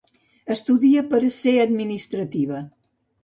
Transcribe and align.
Estudia 0.53 1.03
per 1.11 1.19
a 1.27 1.29
ser 1.35 1.53
administrativa. 1.65 2.63